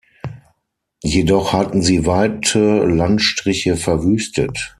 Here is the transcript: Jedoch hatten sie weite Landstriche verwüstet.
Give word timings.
Jedoch 1.03 1.53
hatten 1.53 1.83
sie 1.83 2.07
weite 2.07 2.79
Landstriche 2.87 3.77
verwüstet. 3.77 4.69